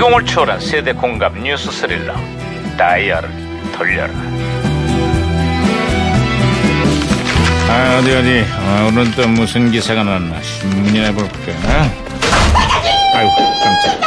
시공을 0.00 0.24
초월한 0.24 0.60
세대 0.60 0.94
공감 0.94 1.42
뉴스 1.42 1.70
스릴러. 1.70 2.14
다이얼을 2.78 3.28
돌려라. 3.76 4.10
아 7.68 7.98
어디 7.98 8.10
어디? 8.14 8.44
아, 8.50 8.86
오늘은 8.88 9.10
또 9.12 9.28
무슨 9.28 9.70
기사가 9.70 10.02
났나? 10.02 10.40
신문이나 10.42 11.12
볼까? 11.12 11.30
아이고 13.12 13.30
깜짝. 13.62 14.00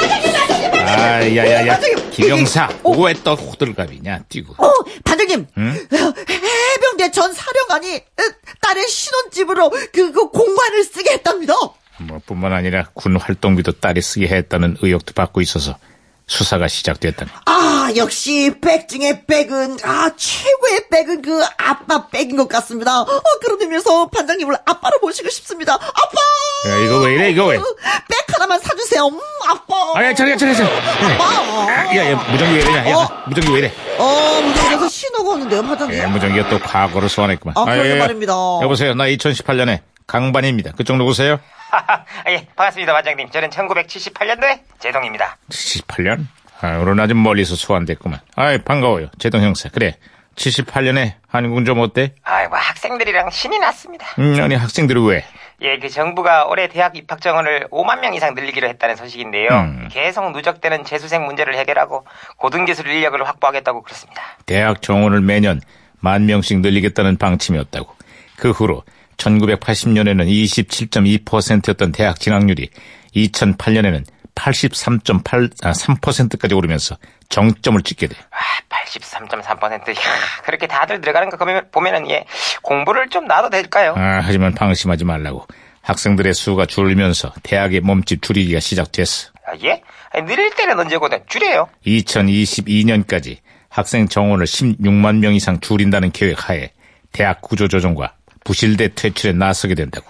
아 0.90 1.22
야야야. 1.36 1.80
기병사 2.12 2.70
왜 2.98 3.14
또 3.24 3.36
호들갑이냐 3.36 4.22
뛰고. 4.30 4.56
어, 4.66 4.72
반장님. 5.06 5.46
해병대 5.56 7.12
전 7.12 7.32
사령관이 7.32 7.98
어, 7.98 8.22
딸의 8.62 8.88
신혼집으로 8.88 9.70
그, 9.70 10.12
그 10.12 10.30
공관을 10.32 10.84
쓰게 10.86 11.12
했답니다. 11.12 11.54
뭐 11.98 12.20
뿐만 12.26 12.54
아니라 12.54 12.86
군 12.94 13.18
활동비도 13.18 13.74
딸이 13.74 14.02
쓰게 14.02 14.28
했다는 14.28 14.78
의혹도 14.82 15.14
받고 15.14 15.42
있어서 15.42 15.78
수사가 16.26 16.68
시작됐다니 16.70 17.30
아, 17.46 17.90
역시 17.98 18.56
백 18.62 18.88
중에 18.88 19.26
백은, 19.28 19.78
아, 19.84 20.10
최고의 20.16 20.88
백은 20.90 21.22
그 21.22 21.44
아빠 21.58 22.08
백인 22.08 22.38
것 22.38 22.48
같습니다. 22.48 23.02
어, 23.02 23.22
그런 23.42 23.62
의미에서 23.62 24.08
반장님을 24.08 24.56
아빠로 24.66 25.00
모시고 25.02 25.30
싶습니다. 25.30 25.74
아빠! 25.74 26.70
야 26.72 26.78
이거 26.86 27.00
왜 27.00 27.14
이래 27.16 27.30
이거 27.32 27.48
왜 27.48 27.58
백 27.58 28.34
하나만 28.34 28.60
사주세요. 28.62 29.06
음, 29.08 29.20
아빠. 29.48 29.76
아야 30.00 30.14
저기 30.16 30.36
저기 30.38 30.56
저기 30.56 30.70
아빠. 30.72 31.96
야 31.96 32.12
야 32.12 32.16
무전기 32.32 32.56
왜 32.56 32.62
이러냐 32.62 32.90
야 32.90 32.96
어? 32.96 33.24
무전기 33.28 33.52
왜 33.54 33.60
이래 33.60 33.74
어, 34.00 34.42
무전기에서 34.42 34.90
신호가 34.90 35.30
오는데요, 35.32 35.62
반장님. 35.62 36.00
예, 36.00 36.06
무전기가 36.08 36.50
또 36.50 36.58
과거를 36.60 37.10
소환했구만. 37.10 37.54
아, 37.58 37.66
그러게 37.66 37.90
예, 37.90 37.94
예. 37.96 38.00
말입니다. 38.00 38.34
여보세요. 38.64 38.94
나 38.96 39.04
2018년에 39.06 39.82
강반입니다. 40.08 40.72
그쪽 40.74 40.98
누구세요? 40.98 41.40
예, 42.30 42.48
반갑습니다, 42.56 42.94
반장님. 42.94 43.30
저는 43.30 43.50
1978년도에 43.50 44.60
제동입니다. 44.80 45.38
78년? 45.50 46.26
아, 46.62 46.78
오늘 46.78 47.00
아주 47.00 47.16
멀리서 47.16 47.56
소환됐구만. 47.56 48.20
아이, 48.36 48.58
반가워요. 48.64 49.10
제동 49.20 49.42
형사. 49.42 49.70
그래. 49.70 49.98
78년에 50.36 51.14
한국은 51.28 51.66
좀 51.66 51.80
어때? 51.80 52.16
아이고, 52.24 52.56
학생들이랑 52.56 53.30
신이 53.30 53.60
났습니다. 53.60 54.06
음, 54.18 54.40
아니, 54.42 54.56
학생들이 54.56 55.00
왜? 55.06 55.26
예, 55.62 55.78
그 55.78 55.90
정부가 55.90 56.46
올해 56.46 56.68
대학 56.68 56.96
입학 56.98 57.22
정원을 57.22 57.68
5만 57.72 58.00
명 58.00 58.14
이상 58.14 58.34
늘리기로 58.34 58.68
했다는 58.68 58.96
소식인데요. 58.96 59.50
음. 59.50 59.90
계속 59.92 60.32
누적되는 60.32 60.84
재수생 60.84 61.26
문제를 61.26 61.56
해결하고 61.56 62.06
고등기술 62.38 62.88
인력을 62.88 63.24
확보하겠다고 63.26 63.84
그렇습니다. 63.84 64.22
대학 64.46 64.82
정원을 64.82 65.22
매년 65.22 65.62
만 66.00 66.26
명씩 66.26 66.60
늘리겠다는 66.60 67.18
방침이었다고. 67.18 67.96
그 68.38 68.52
후로 68.52 68.84
1980년에는 69.24 70.28
27.2%였던 70.28 71.92
대학 71.92 72.20
진학률이 72.20 72.70
2008년에는 73.16 74.04
83.3%까지 74.36 76.54
오르면서 76.56 76.98
정점을 77.30 77.82
찍게 77.84 78.08
돼. 78.08 78.16
아, 78.32 78.38
83.3%. 78.70 79.90
이야, 79.90 79.96
그렇게 80.44 80.68
다들 80.68 81.02
들어가는 81.02 81.30
거 81.30 81.38
보면- 81.38 81.72
보면은, 81.72 82.10
예, 82.10 82.26
공부를 82.64 83.10
좀 83.10 83.26
놔도 83.28 83.50
될까요? 83.50 83.94
아, 83.98 84.22
하지만 84.24 84.54
방심하지 84.54 85.06
말라고. 85.06 85.46
학생들의 85.82 86.34
수가 86.34 86.66
줄면서 86.66 87.34
대학의 87.44 87.82
몸집 87.82 88.22
줄이기가 88.22 88.60
시작됐어. 88.60 89.30
아, 89.46 89.52
예? 89.64 89.82
아니, 90.12 90.26
늘릴 90.26 90.50
때는 90.56 90.80
언제거든. 90.80 91.20
줄여요. 91.28 91.68
2022년까지 91.86 93.38
학생 93.70 94.08
정원을 94.08 94.46
16만 94.46 95.18
명 95.18 95.34
이상 95.36 95.60
줄인다는 95.60 96.12
계획 96.12 96.50
하에 96.50 96.72
대학 97.12 97.42
구조 97.42 97.68
조정과 97.68 98.14
부실대 98.44 98.90
퇴출에 98.96 99.34
나서게 99.34 99.76
된다고. 99.76 100.06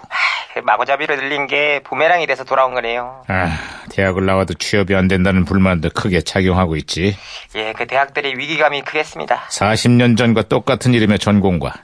그 0.54 0.60
마구잡이로 0.60 1.16
늘린 1.16 1.46
게 1.46 1.80
부메랑이 1.84 2.26
돼서 2.26 2.44
돌아온 2.44 2.74
거네요. 2.74 3.24
아, 3.28 3.58
대학을 3.90 4.24
나와도 4.24 4.54
취업이 4.54 4.94
안 4.94 5.08
된다는 5.08 5.44
불만도 5.44 5.90
크게 5.90 6.22
작용하고 6.22 6.76
있지. 6.76 7.16
예, 7.56 7.72
그 7.76 7.86
대학들의 7.86 8.38
위기감이 8.38 8.82
크겠습니다. 8.82 9.48
40년 9.50 10.16
전과 10.16 10.42
똑같은 10.42 10.94
이름의 10.94 11.18
전공과 11.18 11.74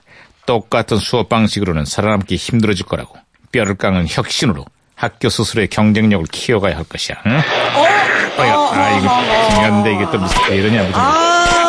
똑같은 0.45 0.97
수업 0.97 1.29
방식으로는 1.29 1.85
살아남기 1.85 2.35
힘들어질 2.35 2.85
거라고. 2.85 3.17
뼈를 3.51 3.75
깎는 3.75 4.07
혁신으로 4.09 4.65
학교 4.95 5.29
스스로의 5.29 5.67
경쟁력을 5.67 6.25
키워가야 6.31 6.77
할 6.77 6.83
것이야. 6.85 7.17
응? 7.25 7.31
어야, 8.39 8.53
아, 8.55 8.97
이거 8.97 9.49
중요한데 9.55 9.93
이게 9.95 10.05
또 10.11 10.17
무슨 10.19 10.41
왜 10.49 10.55
이러냐, 10.57 10.83
무슨. 10.83 10.95
아, 10.95 11.60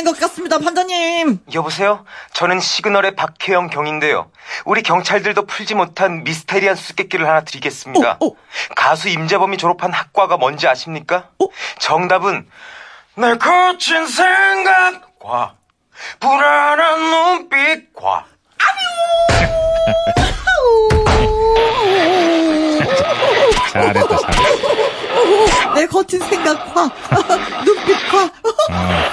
낸것 0.00 0.18
같습니다, 0.20 0.58
반장님. 0.58 1.40
여보세요? 1.52 2.04
저는 2.32 2.60
시그널의 2.60 3.16
박혜영 3.16 3.68
경인데요. 3.68 4.30
우리 4.64 4.82
경찰들도 4.82 5.46
풀지 5.46 5.74
못한 5.74 6.24
미스테리한 6.24 6.76
수수께끼를 6.76 7.26
하나 7.28 7.42
드리겠습니다. 7.42 8.16
어, 8.20 8.26
어. 8.26 8.32
가수 8.76 9.08
임재범이 9.08 9.56
졸업한 9.58 9.92
학과가 9.92 10.36
뭔지 10.38 10.66
아십니까? 10.68 11.28
어? 11.38 11.46
정답은 11.78 12.48
내 13.16 13.36
거친 13.36 14.06
생각과 14.06 15.54
불안한 16.18 17.00
눈빛과 17.10 18.24
잘했다, 23.72 24.06
잘했다. 24.16 24.16
내 25.74 25.86
거친 25.86 26.20
생각과 26.20 26.84
눈빛과 27.64 28.30
아, 28.70 29.09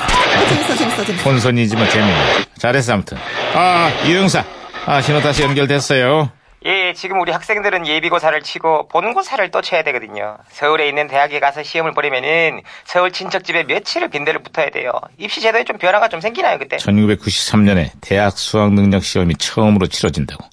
재밌어 1.07 1.29
혼선이지만 1.29 1.89
재밌네. 1.89 2.13
잘했어, 2.57 2.93
아무튼. 2.93 3.17
아, 3.53 3.89
이영사. 4.05 4.43
아, 4.85 5.01
신호 5.01 5.19
다시 5.21 5.43
연결됐어요. 5.43 6.31
예, 6.65 6.93
지금 6.93 7.21
우리 7.21 7.31
학생들은 7.31 7.87
예비고사를 7.87 8.41
치고 8.41 8.87
본고사를 8.89 9.51
또 9.51 9.61
쳐야 9.61 9.83
되거든요. 9.83 10.37
서울에 10.49 10.89
있는 10.89 11.07
대학에 11.07 11.39
가서 11.39 11.63
시험을 11.63 11.93
보려면은 11.93 12.61
서울 12.83 13.11
친척집에 13.11 13.63
며칠을 13.63 14.09
빈대를 14.09 14.41
붙어야 14.43 14.69
돼요. 14.71 14.91
입시 15.17 15.39
제도에 15.39 15.63
좀 15.63 15.77
변화가 15.77 16.09
좀 16.09 16.19
생기나요, 16.19 16.57
그때? 16.57 16.77
1993년에 16.77 17.91
대학 18.01 18.37
수학 18.37 18.73
능력 18.73 19.03
시험이 19.03 19.35
처음으로 19.35 19.87
치러진다고. 19.87 20.43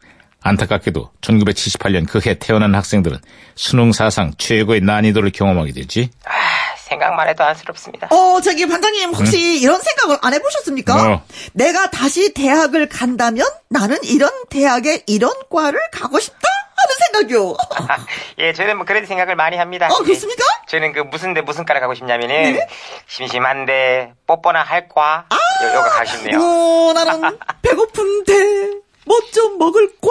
안타깝게도 0.43 1.11
1978년 1.23 2.07
그 2.07 2.21
해 2.29 2.35
태어난 2.39 2.75
학생들은 2.75 3.19
수능 3.55 3.93
사상 3.93 4.33
최고의 4.37 4.83
난이도를 4.83 5.31
경험하게 5.33 5.73
되지. 5.73 6.11
아, 6.27 6.31
생각만 6.89 7.29
해도 7.29 7.45
안쓰럽습니다. 7.45 8.09
어 8.11 8.41
저기 8.43 8.67
반장님 8.67 9.15
혹시 9.15 9.59
이런 9.61 9.81
생각을 9.81 10.19
안 10.23 10.35
해보셨습니까? 10.35 10.95
뭐? 11.05 11.23
내가 11.55 11.91
다시 11.91 12.35
대학을 12.35 12.89
간다면 12.89 13.47
나는 13.71 13.99
이런 14.05 14.31
대학에 14.51 15.03
이런 15.07 15.33
과를 15.51 15.81
가고 15.91 16.21
싶다 16.21 16.39
하는 16.77 16.95
생각이요 17.07 17.57
예, 18.39 18.53
저는 18.53 18.77
뭐 18.77 18.85
그런 18.85 19.07
생각을 19.07 19.35
많이 19.37 19.57
합니다. 19.57 19.89
어 19.91 19.99
그렇습니까? 20.03 20.43
예, 20.45 20.67
저는 20.71 20.93
그 20.93 21.01
무슨 21.01 21.33
데 21.33 21.41
무슨 21.41 21.65
과를 21.65 21.81
가고 21.81 21.95
싶냐면은 21.95 22.59
심심한데 23.07 24.13
뽀뽀나 24.27 24.63
할 24.63 24.89
과. 24.89 25.25
요, 25.63 25.69
요거 25.69 25.89
가고 25.89 26.05
싶네요. 26.05 26.39
어 26.41 26.93
나는 26.93 27.39
배고픈데 27.63 28.71
뭐 29.07 29.21
좀 29.33 29.59
먹을 29.59 29.89
과 30.01 30.09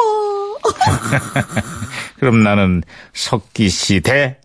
그럼 2.19 2.43
나는 2.43 2.83
석기 3.13 3.69
시대 3.69 4.37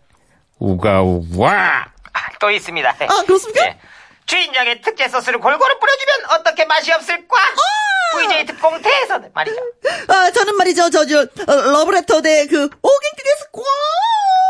우가우와 0.59 1.51
아, 1.53 1.85
또 2.39 2.49
있습니다. 2.51 2.89
아, 2.89 3.23
그렇습니까? 3.25 3.65
예. 3.65 3.77
주인장의 4.25 4.81
특제 4.81 5.07
소스를 5.07 5.39
골고루 5.39 5.79
뿌려주면 5.79 6.39
어떻게 6.39 6.65
맛이 6.65 6.91
없을까? 6.91 7.37
아! 7.37 8.17
VJ 8.17 8.45
특공대에서 8.45 9.19
말이죠. 9.33 9.57
아 10.07 10.31
저는 10.31 10.55
말이죠 10.57 10.89
저 10.89 11.05
저 11.05 11.19
어, 11.21 11.55
러브레터 11.55 12.21
대그 12.21 12.69
오갱띠데스 12.81 13.45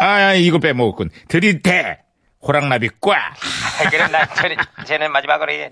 과아 0.02 0.34
이거 0.36 0.60
빼먹었군 0.60 1.10
들이대 1.28 2.00
호랑나비과 2.42 3.12
아, 3.16 3.90
그럼 3.90 4.12
난 4.14 4.28
저는, 4.36 4.56
쟤는 4.86 5.12
마지막으로 5.12 5.52
예, 5.54 5.72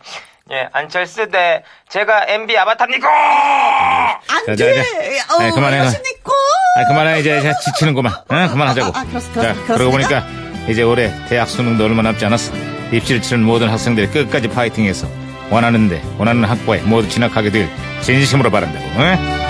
예, 0.52 0.70
안철수 0.74 1.30
대 1.30 1.64
제가 1.90 2.26
MB 2.28 2.58
아바타입니까? 2.58 3.08
자, 3.08 4.20
안돼 4.50 4.56
자, 4.58 4.84
자. 4.84 5.36
어 5.36 5.42
아이, 5.42 5.52
그만해, 5.52 5.78
안녕하십니까 5.78 6.32
아 6.80 6.88
그만해 6.90 7.20
이제 7.22 7.38
이제 7.40 7.54
지치는구만 7.64 8.14
어, 8.14 8.26
그만하자고 8.28 8.98
아, 8.98 9.00
아, 9.02 9.06
그렇- 9.06 9.20
자 9.22 9.32
그렇습니까? 9.54 9.74
그러고 9.76 9.92
보니까 9.92 10.26
이제 10.68 10.82
올해 10.84 11.12
대학 11.30 11.48
수능도 11.50 11.84
얼마 11.86 12.02
남지 12.02 12.26
않았어 12.26 12.54
입시를 12.92 13.22
치른 13.22 13.44
모든 13.44 13.70
학생들이 13.70 14.08
끝까지 14.08 14.50
파이팅해서 14.50 15.08
원하는데 15.50 16.02
원하는 16.18 16.44
학과에 16.44 16.82
모두 16.82 17.08
진학하게 17.08 17.52
될 17.52 17.70
진심으로 18.02 18.50
바란다고 18.50 18.86
어? 18.86 19.47